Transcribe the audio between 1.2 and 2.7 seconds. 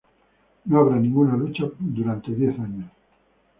lucha por diez